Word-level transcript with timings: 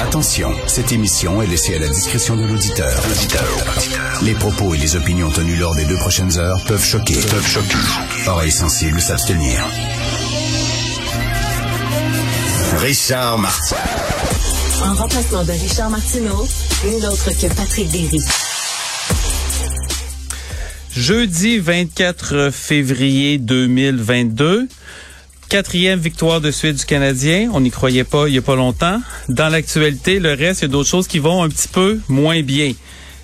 Attention, 0.00 0.50
cette 0.66 0.92
émission 0.92 1.42
est 1.42 1.46
laissée 1.46 1.76
à 1.76 1.78
la 1.78 1.88
discrétion 1.88 2.34
de 2.34 2.44
l'auditeur. 2.44 3.02
Les 4.22 4.34
propos 4.34 4.74
et 4.74 4.78
les 4.78 4.96
opinions 4.96 5.30
tenues 5.30 5.56
lors 5.56 5.74
des 5.74 5.84
deux 5.84 5.98
prochaines 5.98 6.38
heures 6.38 6.64
peuvent 6.64 6.84
choquer. 6.84 7.14
Peuvent 7.14 7.46
choquer. 7.46 7.76
Oreilles 8.26 8.50
sensibles 8.50 9.00
s'abstenir. 9.00 9.62
Richard 12.78 13.38
Martin. 13.38 13.76
En 14.82 14.94
remplacement 14.94 15.44
de 15.44 15.52
Richard 15.52 15.90
Martineau, 15.90 16.48
nul 16.86 17.04
autre 17.04 17.30
que 17.38 17.54
Patrick 17.54 17.90
Derry. 17.90 18.22
Jeudi 20.96 21.58
24 21.58 22.50
février 22.50 23.36
2022. 23.36 24.66
Quatrième 25.50 25.98
victoire 25.98 26.40
de 26.40 26.52
suite 26.52 26.76
du 26.76 26.84
Canadien. 26.84 27.50
On 27.52 27.60
n'y 27.60 27.72
croyait 27.72 28.04
pas 28.04 28.28
il 28.28 28.34
y 28.34 28.38
a 28.38 28.42
pas 28.42 28.54
longtemps. 28.54 29.02
Dans 29.28 29.48
l'actualité, 29.48 30.20
le 30.20 30.34
reste, 30.34 30.60
il 30.60 30.66
y 30.66 30.66
a 30.66 30.68
d'autres 30.68 30.88
choses 30.88 31.08
qui 31.08 31.18
vont 31.18 31.42
un 31.42 31.48
petit 31.48 31.66
peu 31.66 31.98
moins 32.08 32.40
bien. 32.40 32.72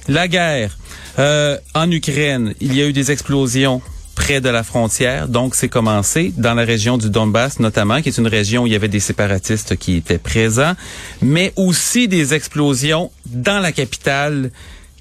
La 0.09 0.27
guerre. 0.27 0.77
Euh, 1.21 1.57
en 1.73 1.89
Ukraine, 1.89 2.52
il 2.61 2.75
y 2.75 2.83
a 2.83 2.87
eu 2.87 2.93
des 2.93 3.12
explosions 3.12 3.80
près 4.16 4.41
de 4.41 4.49
la 4.49 4.65
frontière. 4.65 5.29
Donc, 5.29 5.55
c'est 5.55 5.69
commencé 5.69 6.33
dans 6.37 6.55
la 6.55 6.65
région 6.65 6.99
du 6.99 7.11
Donbass, 7.11 7.61
notamment, 7.61 8.02
qui 8.02 8.09
est 8.09 8.19
une 8.19 8.27
région 8.27 8.65
où 8.65 8.66
il 8.66 8.73
y 8.73 8.77
avait 8.77 8.88
des 8.88 8.99
séparatistes 8.99 9.77
qui 9.77 9.95
étaient 9.95 10.19
présents, 10.19 10.74
mais 11.23 11.52
aussi 11.55 12.09
des 12.09 12.35
explosions 12.35 13.13
dans 13.27 13.61
la 13.61 13.71
capitale, 13.71 14.51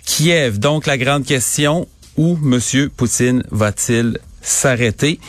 Kiev. 0.06 0.60
Donc, 0.60 0.86
la 0.86 1.00
grande 1.00 1.26
question, 1.26 1.88
où 2.18 2.38
M. 2.44 2.60
Poutine 2.96 3.42
va-t-il 3.50 4.20
s'arrêter? 4.44 5.20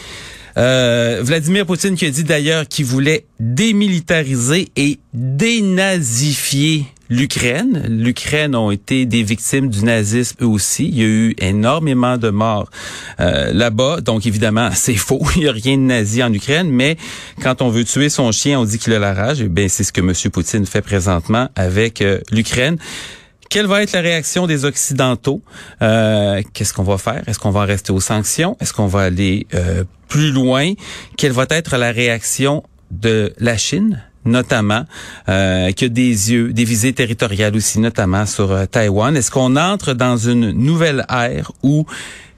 Euh, 0.57 1.21
Vladimir 1.23 1.67
Poutine 1.67 1.97
qui 1.97 2.07
a 2.07 2.11
dit 2.11 2.25
d'ailleurs 2.25 2.67
qu'il 2.67 2.87
voulait 2.87 3.27
démilitariser 3.41 4.69
et 4.77 4.99
dénazifier 5.13 6.87
l'Ukraine. 7.09 7.85
L'Ukraine 7.89 8.55
ont 8.57 8.71
été 8.71 9.07
des 9.07 9.23
victimes 9.23 9.69
du 9.69 9.85
nazisme 9.85 10.37
eux 10.43 10.47
aussi. 10.47 10.89
Il 10.89 10.99
y 10.99 11.03
a 11.03 11.07
eu 11.07 11.35
énormément 11.39 12.17
de 12.17 12.31
morts 12.31 12.71
euh, 13.21 13.53
là-bas. 13.53 14.01
Donc 14.01 14.27
évidemment, 14.27 14.71
c'est 14.75 14.95
faux. 14.95 15.21
Il 15.37 15.43
n'y 15.43 15.49
a 15.49 15.53
rien 15.53 15.77
de 15.77 15.83
nazi 15.83 16.23
en 16.23 16.33
Ukraine. 16.33 16.69
Mais 16.71 16.97
quand 17.43 17.63
on 17.63 17.69
veut 17.69 17.85
tuer 17.85 18.09
son 18.09 18.33
chien, 18.33 18.61
on 18.61 18.65
dit 18.65 18.79
qu'il 18.79 18.93
a 18.93 18.99
la 18.99 19.15
rage. 19.15 19.41
Eh 19.41 19.49
bien, 19.49 19.69
c'est 19.69 19.85
ce 19.85 19.93
que 19.93 20.01
M. 20.01 20.13
Poutine 20.33 20.67
fait 20.67 20.83
présentement 20.83 21.49
avec 21.55 22.01
euh, 22.01 22.21
l'Ukraine. 22.31 22.79
Quelle 23.49 23.67
va 23.67 23.83
être 23.83 23.93
la 23.93 24.01
réaction 24.01 24.47
des 24.47 24.65
Occidentaux? 24.65 25.41
Euh, 25.83 26.43
Qu'est-ce 26.53 26.73
qu'on 26.75 26.83
va 26.83 26.99
faire? 26.99 27.23
Est-ce 27.27 27.39
qu'on 27.39 27.51
va 27.51 27.65
rester 27.65 27.93
aux 27.93 28.01
sanctions? 28.01 28.57
Est-ce 28.61 28.73
qu'on 28.73 28.87
va 28.87 29.03
aller 29.03 29.47
euh, 29.55 29.85
plus 30.09 30.31
loin? 30.31 30.73
Quelle 31.17 31.33
va 31.33 31.47
être 31.51 31.77
la 31.77 31.93
réaction 31.93 32.63
de 32.91 33.33
la 33.39 33.57
Chine? 33.57 34.03
notamment, 34.27 34.85
euh, 35.29 35.71
qui 35.71 35.89
des 35.89 36.33
yeux, 36.33 36.53
des 36.53 36.65
visées 36.65 36.93
territoriales 36.93 37.57
aussi, 37.57 37.79
notamment 37.79 38.27
sur 38.27 38.51
euh, 38.51 38.67
Taïwan? 38.67 39.17
Est-ce 39.17 39.31
qu'on 39.31 39.57
entre 39.57 39.95
dans 39.95 40.17
une 40.17 40.51
nouvelle 40.51 41.07
ère 41.09 41.53
où 41.63 41.87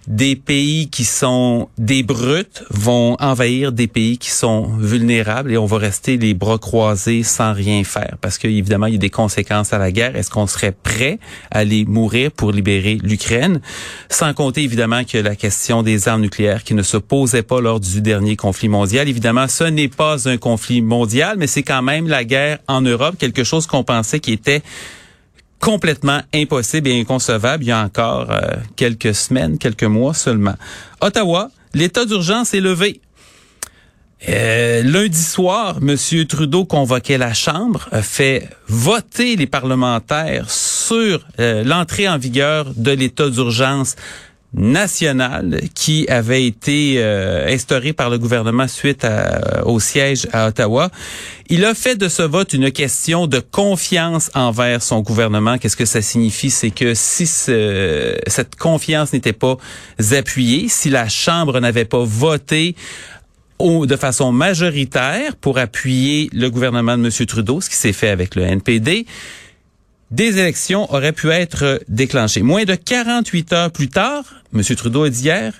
des 0.08 0.36
pays 0.36 0.88
qui 0.88 1.04
sont 1.04 1.68
des 1.76 2.02
brutes 2.02 2.64
vont 2.70 3.14
envahir 3.20 3.72
des 3.72 3.88
pays 3.88 4.16
qui 4.16 4.30
sont 4.30 4.62
vulnérables 4.78 5.52
et 5.52 5.58
on 5.58 5.66
va 5.66 5.76
rester 5.76 6.16
les 6.16 6.32
bras 6.32 6.56
croisés 6.56 7.22
sans 7.22 7.52
rien 7.52 7.84
faire 7.84 8.16
parce 8.22 8.38
qu'évidemment 8.38 8.86
il 8.86 8.94
y 8.94 8.96
a 8.96 8.98
des 8.98 9.10
conséquences 9.10 9.74
à 9.74 9.78
la 9.78 9.92
guerre. 9.92 10.16
Est-ce 10.16 10.30
qu'on 10.30 10.46
serait 10.46 10.72
prêt 10.72 11.18
à 11.50 11.58
aller 11.58 11.84
mourir 11.84 12.30
pour 12.32 12.52
libérer 12.52 12.98
l'Ukraine? 13.02 13.60
Sans 14.08 14.32
compter 14.32 14.62
évidemment 14.62 15.04
que 15.04 15.18
la 15.18 15.36
question 15.36 15.82
des 15.82 16.08
armes 16.08 16.22
nucléaires 16.22 16.64
qui 16.64 16.72
ne 16.72 16.82
se 16.82 16.96
posait 16.96 17.42
pas 17.42 17.60
lors 17.60 17.78
du 17.78 18.00
dernier 18.00 18.34
conflit 18.34 18.68
mondial. 18.70 19.08
Évidemment, 19.08 19.46
ce 19.46 19.64
n'est 19.64 19.88
pas 19.88 20.26
un 20.26 20.38
conflit 20.38 20.80
mondial, 20.80 21.36
mais 21.38 21.46
c'est 21.46 21.62
quand 21.62 21.82
même 21.82 22.08
la 22.08 22.24
guerre 22.24 22.60
en 22.66 22.80
Europe, 22.80 23.16
quelque 23.18 23.44
chose 23.44 23.66
qu'on 23.66 23.84
pensait 23.84 24.20
qui 24.20 24.32
était 24.32 24.62
complètement 25.60 26.20
impossible 26.34 26.88
et 26.88 27.00
inconcevable 27.00 27.64
il 27.64 27.68
y 27.68 27.72
a 27.72 27.82
encore 27.82 28.30
euh, 28.30 28.56
quelques 28.76 29.14
semaines, 29.14 29.58
quelques 29.58 29.84
mois 29.84 30.14
seulement. 30.14 30.54
Ottawa, 31.00 31.50
l'état 31.74 32.04
d'urgence 32.04 32.54
est 32.54 32.60
levé. 32.60 33.00
Euh, 34.28 34.82
lundi 34.82 35.22
soir, 35.22 35.76
M. 35.80 35.96
Trudeau 36.26 36.64
convoquait 36.64 37.18
la 37.18 37.34
Chambre, 37.34 37.88
a 37.92 38.02
fait 38.02 38.50
voter 38.66 39.36
les 39.36 39.46
parlementaires 39.46 40.50
sur 40.50 41.24
euh, 41.38 41.62
l'entrée 41.62 42.08
en 42.08 42.18
vigueur 42.18 42.72
de 42.74 42.90
l'état 42.90 43.30
d'urgence 43.30 43.94
national 44.54 45.60
qui 45.74 46.08
avait 46.08 46.46
été 46.46 46.94
euh, 46.98 47.56
par 47.96 48.10
le 48.10 48.18
gouvernement 48.18 48.66
suite 48.66 49.06
au 49.64 49.78
siège 49.78 50.26
à 50.32 50.48
Ottawa. 50.48 50.90
Il 51.48 51.64
a 51.64 51.74
fait 51.74 51.96
de 51.96 52.08
ce 52.08 52.22
vote 52.22 52.52
une 52.52 52.70
question 52.70 53.26
de 53.26 53.40
confiance 53.40 54.30
envers 54.34 54.82
son 54.82 55.00
gouvernement. 55.00 55.58
Qu'est-ce 55.58 55.76
que 55.76 55.84
ça 55.84 56.02
signifie? 56.02 56.50
C'est 56.50 56.70
que 56.70 56.94
si 56.94 57.26
cette 57.26 58.56
confiance 58.56 59.12
n'était 59.12 59.32
pas 59.32 59.56
appuyée, 60.12 60.68
si 60.68 60.90
la 60.90 61.08
Chambre 61.08 61.60
n'avait 61.60 61.84
pas 61.84 62.04
voté 62.04 62.74
de 63.60 63.96
façon 63.96 64.32
majoritaire 64.32 65.36
pour 65.36 65.58
appuyer 65.58 66.30
le 66.32 66.48
gouvernement 66.48 66.96
de 66.96 67.04
M. 67.04 67.26
Trudeau, 67.26 67.60
ce 67.60 67.68
qui 67.68 67.76
s'est 67.76 67.92
fait 67.92 68.08
avec 68.08 68.34
le 68.34 68.42
NPD, 68.42 69.06
des 70.10 70.38
élections 70.38 70.92
auraient 70.92 71.12
pu 71.12 71.30
être 71.30 71.80
déclenchées. 71.88 72.42
Moins 72.42 72.64
de 72.64 72.74
48 72.74 73.52
heures 73.52 73.70
plus 73.70 73.88
tard, 73.88 74.24
M. 74.54 74.62
Trudeau 74.62 75.04
a 75.04 75.10
dit 75.10 75.22
hier, 75.22 75.52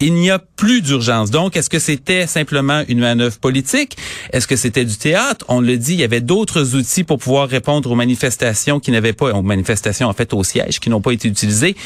il 0.00 0.14
n'y 0.14 0.30
a 0.30 0.38
plus 0.38 0.82
d'urgence. 0.82 1.30
Donc, 1.30 1.56
est-ce 1.56 1.70
que 1.70 1.78
c'était 1.78 2.26
simplement 2.26 2.82
une 2.88 2.98
manœuvre 2.98 3.38
politique? 3.38 3.96
Est-ce 4.32 4.46
que 4.46 4.56
c'était 4.56 4.84
du 4.84 4.96
théâtre? 4.96 5.44
On 5.48 5.60
le 5.60 5.76
dit, 5.76 5.94
il 5.94 6.00
y 6.00 6.04
avait 6.04 6.20
d'autres 6.20 6.74
outils 6.74 7.04
pour 7.04 7.18
pouvoir 7.18 7.48
répondre 7.48 7.90
aux 7.90 7.94
manifestations 7.94 8.80
qui 8.80 8.90
n'avaient 8.90 9.12
pas, 9.12 9.32
aux 9.32 9.42
manifestations 9.42 10.08
en 10.08 10.12
fait 10.12 10.34
au 10.34 10.42
siège, 10.44 10.80
qui 10.80 10.90
n'ont 10.90 11.00
pas 11.00 11.12
été 11.12 11.28
utilisées. 11.28 11.76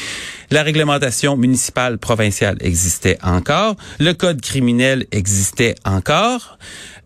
La 0.51 0.63
réglementation 0.63 1.37
municipale 1.37 1.97
provinciale 1.97 2.57
existait 2.61 3.19
encore. 3.23 3.75
Le 3.99 4.13
code 4.13 4.41
criminel 4.41 5.05
existait 5.11 5.75
encore. 5.85 6.57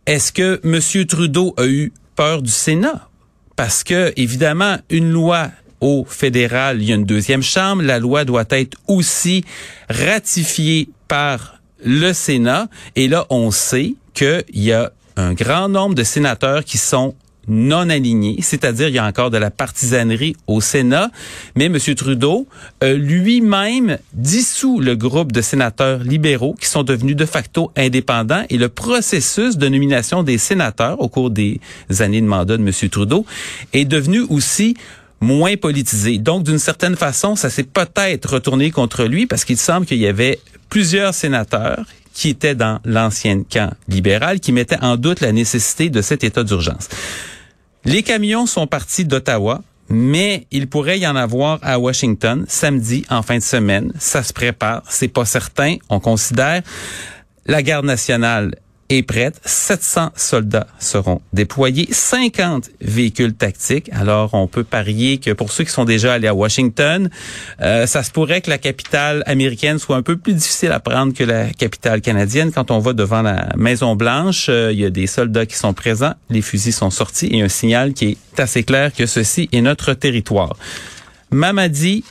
Est-ce 0.05 0.31
que 0.31 0.61
M. 0.63 1.05
Trudeau 1.05 1.53
a 1.57 1.65
eu 1.65 1.91
peur 2.15 2.41
du 2.41 2.51
Sénat? 2.51 3.09
Parce 3.55 3.83
que, 3.83 4.13
évidemment, 4.15 4.77
une 4.89 5.11
loi 5.11 5.51
au 5.81 6.05
fédéral, 6.05 6.81
il 6.81 6.89
y 6.89 6.91
a 6.91 6.95
une 6.95 7.05
deuxième 7.05 7.43
chambre. 7.43 7.83
La 7.83 7.99
loi 7.99 8.25
doit 8.25 8.45
être 8.49 8.77
aussi 8.87 9.43
ratifiée 9.89 10.89
par 11.07 11.59
le 11.83 12.13
Sénat. 12.13 12.69
Et 12.95 13.07
là, 13.07 13.25
on 13.29 13.51
sait 13.51 13.95
qu'il 14.13 14.43
y 14.53 14.71
a 14.71 14.91
un 15.17 15.33
grand 15.33 15.69
nombre 15.69 15.95
de 15.95 16.03
sénateurs 16.03 16.63
qui 16.63 16.77
sont 16.77 17.15
non 17.47 17.89
alignés, 17.89 18.37
c'est-à-dire 18.41 18.87
il 18.87 18.95
y 18.95 18.99
a 18.99 19.05
encore 19.05 19.29
de 19.29 19.37
la 19.37 19.51
partisanerie 19.51 20.35
au 20.47 20.61
Sénat, 20.61 21.09
mais 21.55 21.65
M. 21.65 21.77
Trudeau 21.95 22.47
lui-même 22.81 23.97
dissout 24.13 24.79
le 24.79 24.95
groupe 24.95 25.31
de 25.31 25.41
sénateurs 25.41 25.99
libéraux 25.99 26.55
qui 26.59 26.67
sont 26.67 26.83
devenus 26.83 27.15
de 27.15 27.25
facto 27.25 27.71
indépendants 27.75 28.43
et 28.49 28.57
le 28.57 28.69
processus 28.69 29.57
de 29.57 29.67
nomination 29.67 30.23
des 30.23 30.37
sénateurs 30.37 31.01
au 31.01 31.09
cours 31.09 31.29
des 31.29 31.59
années 31.99 32.21
de 32.21 32.27
mandat 32.27 32.57
de 32.57 32.63
M. 32.63 32.71
Trudeau 32.89 33.25
est 33.73 33.85
devenu 33.85 34.21
aussi 34.29 34.75
moins 35.19 35.55
politisé. 35.55 36.17
Donc, 36.17 36.43
d'une 36.43 36.59
certaine 36.59 36.95
façon, 36.95 37.35
ça 37.35 37.49
s'est 37.49 37.63
peut-être 37.63 38.33
retourné 38.33 38.71
contre 38.71 39.05
lui 39.05 39.25
parce 39.25 39.45
qu'il 39.45 39.57
semble 39.57 39.85
qu'il 39.85 39.97
y 39.97 40.07
avait 40.07 40.39
plusieurs 40.69 41.13
sénateurs 41.13 41.85
qui 42.13 42.29
étaient 42.29 42.55
dans 42.55 42.79
l'ancien 42.85 43.41
camp 43.43 43.73
libéral, 43.87 44.39
qui 44.39 44.51
mettaient 44.51 44.81
en 44.81 44.97
doute 44.97 45.21
la 45.21 45.31
nécessité 45.31 45.89
de 45.89 46.01
cet 46.01 46.23
état 46.23 46.43
d'urgence. 46.43 46.89
Les 47.85 48.01
camions 48.01 48.45
sont 48.45 48.65
partis 48.65 49.03
d'Ottawa, 49.03 49.61
mais 49.89 50.47
il 50.51 50.67
pourrait 50.67 50.99
y 50.99 51.07
en 51.07 51.17
avoir 51.17 51.59
à 51.61 51.79
Washington 51.79 52.45
samedi 52.47 53.05
en 53.09 53.21
fin 53.21 53.37
de 53.37 53.43
semaine. 53.43 53.91
Ça 53.99 54.23
se 54.23 54.31
prépare, 54.31 54.83
c'est 54.87 55.09
pas 55.09 55.25
certain. 55.25 55.75
On 55.89 55.99
considère 55.99 56.61
la 57.45 57.61
garde 57.61 57.85
nationale 57.85 58.55
est 58.97 59.03
prête. 59.03 59.39
700 59.45 60.11
soldats 60.15 60.67
seront 60.79 61.21
déployés, 61.33 61.87
50 61.91 62.69
véhicules 62.81 63.33
tactiques. 63.33 63.89
Alors, 63.93 64.33
on 64.33 64.47
peut 64.47 64.63
parier 64.63 65.17
que 65.17 65.31
pour 65.31 65.51
ceux 65.51 65.63
qui 65.63 65.71
sont 65.71 65.85
déjà 65.85 66.13
allés 66.13 66.27
à 66.27 66.33
Washington, 66.33 67.09
euh, 67.61 67.85
ça 67.85 68.03
se 68.03 68.11
pourrait 68.11 68.41
que 68.41 68.49
la 68.49 68.57
capitale 68.57 69.23
américaine 69.25 69.79
soit 69.79 69.95
un 69.95 70.01
peu 70.01 70.17
plus 70.17 70.33
difficile 70.33 70.71
à 70.71 70.79
prendre 70.79 71.13
que 71.13 71.23
la 71.23 71.49
capitale 71.49 72.01
canadienne. 72.01 72.51
Quand 72.51 72.71
on 72.71 72.79
va 72.79 72.93
devant 72.93 73.21
la 73.21 73.49
Maison 73.57 73.95
Blanche, 73.95 74.47
euh, 74.49 74.71
il 74.71 74.79
y 74.79 74.85
a 74.85 74.89
des 74.89 75.07
soldats 75.07 75.45
qui 75.45 75.55
sont 75.55 75.73
présents, 75.73 76.13
les 76.29 76.41
fusils 76.41 76.73
sont 76.73 76.89
sortis 76.89 77.29
et 77.31 77.41
un 77.41 77.49
signal 77.49 77.93
qui 77.93 78.17
est 78.33 78.39
assez 78.39 78.63
clair 78.63 78.93
que 78.93 79.05
ceci 79.05 79.49
est 79.51 79.61
notre 79.61 79.93
territoire. 79.93 80.55
Mamadi 81.31 82.03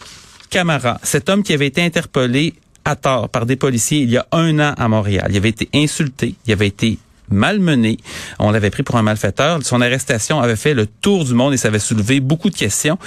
Camara, 0.51 1.01
cet 1.03 1.29
homme 1.31 1.43
qui 1.43 1.55
avait 1.55 1.69
été 1.69 1.83
interpellé 1.83 2.55
à 2.85 2.97
tort 2.97 3.29
par 3.29 3.47
des 3.47 3.57
policiers 3.57 4.01
il 4.01 4.11
y 4.11 4.17
a 4.17 4.27
un 4.33 4.59
an 4.59 4.75
à 4.77 4.89
Montréal. 4.89 5.27
Il 5.31 5.37
avait 5.37 5.49
été 5.49 5.69
insulté, 5.75 6.35
il 6.47 6.53
avait 6.53 6.69
été 6.69 6.99
malmené. 7.31 7.99
On 8.39 8.51
l'avait 8.51 8.71
pris 8.71 8.83
pour 8.83 8.97
un 8.97 9.03
malfaiteur. 9.03 9.61
Son 9.63 9.81
arrestation 9.81 10.41
avait 10.41 10.57
fait 10.57 10.75
le 10.75 10.87
tour 10.87 11.25
du 11.25 11.35
monde 11.35 11.55
et 11.55 11.57
ça 11.57 11.69
avait 11.69 11.79
soulevé 11.79 12.21
beaucoup 12.21 12.51
de 12.51 12.57
questions. 12.57 12.99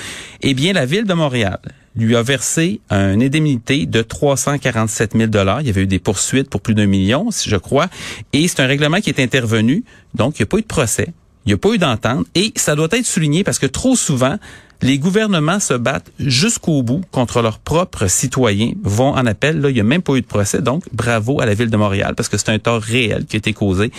Eh 0.41 0.53
bien, 0.53 0.73
la 0.73 0.85
ville 0.85 1.05
de 1.05 1.13
Montréal 1.13 1.59
lui 1.95 2.15
a 2.15 2.21
versé 2.21 2.81
une 2.89 3.23
indemnité 3.23 3.85
de 3.85 4.01
347 4.01 5.13
000 5.15 5.27
dollars. 5.27 5.61
Il 5.61 5.67
y 5.67 5.69
avait 5.69 5.83
eu 5.83 5.87
des 5.87 5.99
poursuites 5.99 6.49
pour 6.49 6.61
plus 6.61 6.73
d'un 6.73 6.87
million, 6.87 7.29
je 7.31 7.55
crois. 7.55 7.87
Et 8.33 8.47
c'est 8.47 8.59
un 8.59 8.67
règlement 8.67 8.99
qui 8.99 9.09
est 9.09 9.21
intervenu. 9.21 9.83
Donc, 10.13 10.37
il 10.37 10.41
n'y 10.41 10.43
a 10.43 10.47
pas 10.47 10.57
eu 10.57 10.61
de 10.61 10.67
procès. 10.67 11.13
Il 11.45 11.49
n'y 11.49 11.53
a 11.53 11.57
pas 11.57 11.69
eu 11.73 11.77
d'entente 11.77 12.25
et 12.33 12.51
ça 12.55 12.75
doit 12.75 12.87
être 12.91 13.05
souligné 13.05 13.43
parce 13.43 13.59
que 13.59 13.67
trop 13.67 13.95
souvent, 13.95 14.37
les 14.81 14.99
gouvernements 14.99 15.59
se 15.59 15.73
battent 15.73 16.11
jusqu'au 16.19 16.83
bout 16.83 17.01
contre 17.11 17.41
leurs 17.41 17.59
propres 17.59 18.07
citoyens, 18.07 18.73
vont 18.83 19.13
en 19.13 19.25
appel. 19.25 19.61
Là, 19.61 19.69
il 19.69 19.73
n'y 19.73 19.79
a 19.79 19.83
même 19.83 20.01
pas 20.01 20.15
eu 20.15 20.21
de 20.21 20.27
procès, 20.27 20.61
donc 20.61 20.83
bravo 20.91 21.41
à 21.41 21.45
la 21.45 21.53
ville 21.53 21.69
de 21.69 21.77
Montréal 21.77 22.13
parce 22.15 22.29
que 22.29 22.37
c'est 22.37 22.49
un 22.49 22.59
tort 22.59 22.81
réel 22.81 23.25
qui 23.25 23.35
a 23.35 23.39
été 23.39 23.53
causé 23.53 23.91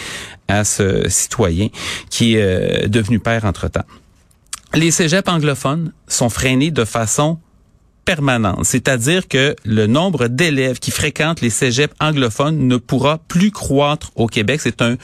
à 0.49 0.64
ce 0.64 1.08
citoyen 1.08 1.69
qui 2.11 2.37
est 2.37 2.43
euh, 2.43 2.88
devenu 2.88 3.19
père 3.19 3.44
entre-temps. 3.44 3.84
Les 4.75 4.90
cégeps 4.90 5.28
anglophones 5.28 5.93
sont 6.08 6.28
freinés 6.28 6.70
de 6.70 6.84
façon 6.84 7.38
permanente, 8.05 8.64
c'est-à-dire 8.64 9.26
que 9.26 9.56
le 9.64 9.87
nombre 9.87 10.28
d'élèves 10.28 10.78
qui 10.78 10.90
fréquentent 10.90 11.40
les 11.40 11.50
cégeps 11.50 11.94
anglophones 12.00 12.69
ne 12.69 12.76
pourra 12.76 13.19
plus 13.19 13.50
croître 13.50 14.12
au 14.14 14.28
Québec. 14.28 14.61
C'est 14.62 14.81
un 14.81 14.96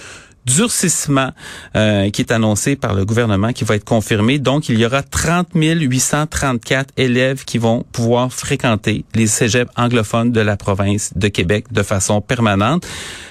durcissement 0.47 1.31
euh, 1.77 2.11
qui 2.11 2.23
est 2.23 2.33
annoncé 2.33 2.77
par 2.77 2.95
le 2.95 3.05
gouvernement, 3.05 3.53
qui 3.53 3.65
va 3.65 3.77
être 3.77 3.85
confirmé. 3.85 4.39
Donc, 4.39 4.69
il 4.69 4.79
y 4.79 4.87
aura 4.87 5.03
30 5.03 5.49
834 5.55 6.91
élèves 6.97 7.45
qui 7.45 7.59
vont 7.59 7.85
pouvoir 7.93 8.33
fréquenter 8.33 9.05
les 9.15 9.27
cégeps 9.27 9.71
anglophones 9.77 10.33
de 10.33 10.41
la 10.41 10.57
province 10.57 11.13
de 11.17 11.29
Québec 11.29 11.67
de 11.73 11.83
façon 11.83 12.21
permanente. 12.21 12.87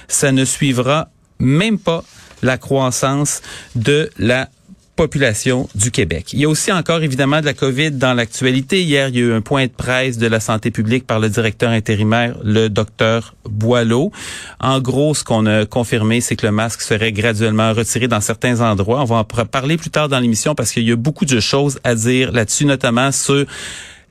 Ça 0.08 0.32
ne 0.32 0.44
suivra 0.44 1.08
même 1.38 1.78
pas 1.78 2.04
la 2.42 2.58
croissance 2.58 3.42
de 3.74 4.10
la 4.18 4.48
population 4.96 5.68
du 5.74 5.90
Québec. 5.90 6.32
Il 6.32 6.40
y 6.40 6.44
a 6.44 6.48
aussi 6.48 6.70
encore 6.70 7.02
évidemment 7.02 7.40
de 7.40 7.46
la 7.46 7.54
COVID 7.54 7.92
dans 7.92 8.14
l'actualité. 8.14 8.82
Hier, 8.82 9.08
il 9.08 9.16
y 9.16 9.18
a 9.18 9.22
eu 9.22 9.32
un 9.32 9.40
point 9.40 9.66
de 9.66 9.72
presse 9.72 10.18
de 10.18 10.26
la 10.26 10.38
santé 10.38 10.70
publique 10.70 11.06
par 11.06 11.18
le 11.18 11.28
directeur 11.28 11.70
intérimaire, 11.70 12.36
le 12.44 12.68
docteur 12.68 13.34
Boileau. 13.48 14.12
En 14.60 14.80
gros, 14.80 15.14
ce 15.14 15.24
qu'on 15.24 15.46
a 15.46 15.64
confirmé, 15.64 16.20
c'est 16.20 16.36
que 16.36 16.46
le 16.46 16.52
masque 16.52 16.82
serait 16.82 17.12
graduellement 17.12 17.72
retiré 17.72 18.06
dans 18.06 18.20
certains 18.20 18.60
endroits. 18.60 19.00
On 19.00 19.04
va 19.04 19.16
en 19.16 19.24
parler 19.24 19.76
plus 19.76 19.90
tard 19.90 20.08
dans 20.08 20.20
l'émission 20.20 20.54
parce 20.54 20.72
qu'il 20.72 20.86
y 20.86 20.92
a 20.92 20.96
beaucoup 20.96 21.24
de 21.24 21.40
choses 21.40 21.78
à 21.84 21.94
dire 21.94 22.30
là-dessus, 22.32 22.66
notamment 22.66 23.12
sur 23.12 23.46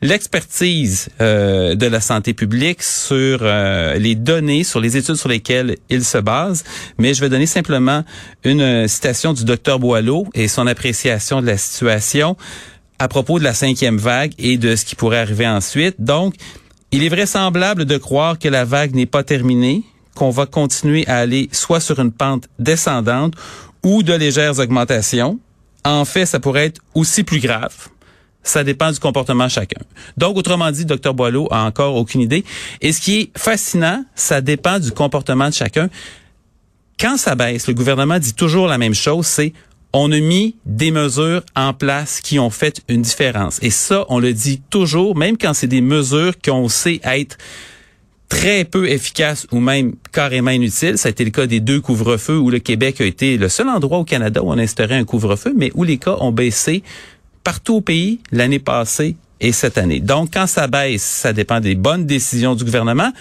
l'expertise 0.02 1.10
euh, 1.22 1.76
de 1.76 1.86
la 1.86 2.02
santé 2.02 2.34
publique 2.34 2.82
sur 2.82 3.40
euh, 3.42 3.96
les 3.96 4.16
données, 4.16 4.64
sur 4.64 4.80
les 4.80 4.98
études 4.98 5.16
sur 5.16 5.30
lesquelles 5.30 5.78
il 5.90 6.04
se 6.04 6.18
base. 6.18 6.64
Mais 6.98 7.14
je 7.14 7.22
vais 7.22 7.30
donner 7.30 7.46
simplement 7.46 8.04
une 8.44 8.88
citation 8.88 9.34
du 9.34 9.46
docteur 9.46 9.80
Boileau 9.80 10.28
et 10.34 10.48
son 10.48 10.68
appréciation 10.68 11.42
de 11.42 11.48
la 11.48 11.58
situation 11.58 12.36
à 13.00 13.08
propos 13.08 13.40
de 13.40 13.44
la 13.44 13.54
cinquième 13.54 13.98
vague 13.98 14.34
et 14.38 14.58
de 14.58 14.76
ce 14.76 14.86
qui 14.86 14.96
pourrait 14.96 15.20
arriver 15.20 15.48
ensuite. 15.48 15.96
Donc, 16.00 16.36
il 16.92 17.04
est 17.04 17.10
vraisemblable 17.10 17.86
de 17.86 17.98
croire 17.98 18.38
que 18.38 18.48
la 18.48 18.66
vague 18.66 18.94
n'est 18.94 19.06
pas 19.08 19.24
terminée, 19.24 19.84
qu'on 20.14 20.30
va 20.30 20.46
continuer 20.46 21.08
à 21.08 21.18
aller 21.18 21.50
soit 21.52 21.80
sur 21.80 22.00
une 22.00 22.12
pente 22.12 22.48
descendante 22.60 23.34
ou 23.84 24.04
de 24.04 24.14
légères 24.14 24.60
augmentations. 24.60 25.40
En 25.84 26.06
fait, 26.06 26.26
ça 26.26 26.40
pourrait 26.40 26.66
être 26.66 26.82
aussi 26.94 27.24
plus 27.24 27.40
grave 27.40 27.90
ça 28.44 28.64
dépend 28.64 28.92
du 28.92 29.00
comportement 29.00 29.46
de 29.46 29.52
chacun. 29.52 29.82
Donc, 30.18 30.38
autrement 30.38 30.72
dit, 30.72 30.86
Dr 30.86 31.14
Boileau 31.14 31.48
a 31.52 31.64
encore 31.64 31.96
aucune 31.96 32.22
idée. 32.22 32.44
Et 32.82 32.92
ce 32.92 33.02
qui 33.02 33.20
est 33.20 33.38
fascinant, 33.38 34.04
ça 34.16 34.42
dépend 34.42 34.80
du 34.80 34.92
comportement 34.92 35.50
de 35.50 35.54
chacun. 35.54 35.90
Quand 37.00 37.18
ça 37.18 37.36
baisse, 37.36 37.68
le 37.68 37.74
gouvernement 37.74 38.20
dit 38.20 38.34
toujours 38.34 38.68
la 38.68 38.78
même 38.78 38.94
chose, 38.94 39.26
c'est 39.26 39.54
on 39.94 40.12
a 40.12 40.20
mis 40.20 40.56
des 40.66 40.92
mesures 40.92 41.44
en 41.56 41.74
place 41.74 42.22
qui 42.22 42.40
ont 42.40 42.50
fait 42.50 42.82
une 42.88 43.02
différence. 43.02 43.60
Et 43.62 43.70
ça, 43.70 44.06
on 44.10 44.20
le 44.20 44.34
dit 44.34 44.62
toujours, 44.70 45.18
même 45.18 45.38
quand 45.38 45.54
c'est 45.54 45.68
des 45.68 45.82
mesures 45.82 46.34
qu'on 46.44 46.70
sait 46.70 47.02
être 47.04 47.38
très 48.30 48.64
peu 48.64 48.90
efficaces 48.90 49.46
ou 49.52 49.60
même 49.60 49.96
carrément 50.14 50.52
inutiles. 50.52 50.98
Ça 50.98 51.08
a 51.08 51.12
été 51.12 51.26
le 51.26 51.32
cas 51.32 51.48
des 51.48 51.60
deux 51.60 51.82
couvre-feux 51.82 52.38
où 52.38 52.50
le 52.50 52.60
Québec 52.60 53.02
a 53.02 53.06
été 53.06 53.38
le 53.38 53.50
seul 53.50 53.68
endroit 53.68 53.98
au 53.98 54.06
Canada 54.06 54.42
où 54.42 54.50
on 54.50 54.58
instaurait 54.58 54.96
un 54.96 55.04
couvre-feu, 55.04 55.54
mais 55.58 55.70
où 55.76 55.84
les 55.84 55.98
cas 55.98 56.16
ont 56.22 56.32
baissé 56.32 56.82
partout 57.44 57.76
au 57.76 57.82
pays 57.82 58.20
l'année 58.32 58.60
passée 58.60 59.16
et 59.40 59.52
cette 59.52 59.78
année. 59.78 60.00
Donc, 60.00 60.32
quand 60.34 60.48
ça 60.48 60.68
baisse, 60.68 61.02
ça 61.02 61.34
dépend 61.34 61.60
des 61.60 61.76
bonnes 61.76 62.06
décisions 62.06 62.56
du 62.56 62.64
gouvernement, 62.64 63.12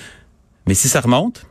mais 0.67 0.75
si 0.75 0.89
ça 0.89 1.01
remonte, 1.01 1.47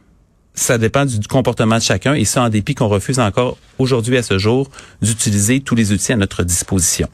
ça 0.53 0.77
dépend 0.77 1.05
du, 1.05 1.19
comportement 1.27 1.77
de 1.77 1.81
chacun 1.81 2.13
et 2.13 2.25
ça 2.25 2.43
en 2.43 2.49
dépit 2.49 2.75
qu'on 2.75 2.87
refuse 2.87 3.19
encore 3.19 3.57
aujourd'hui 3.77 4.17
à 4.17 4.23
ce 4.23 4.37
jour 4.37 4.69
d'utiliser 5.01 5.61
tous 5.61 5.75
les 5.75 5.91
outils 5.91 6.11
à 6.11 6.17
notre 6.17 6.43
disposition. 6.43 7.07